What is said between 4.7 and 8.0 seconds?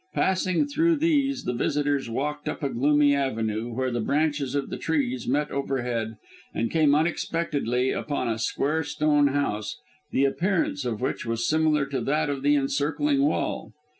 the trees met overhead, and came unexpectedly